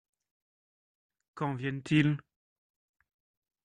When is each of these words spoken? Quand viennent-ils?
Quand 1.35 1.53
viennent-ils? 1.53 2.17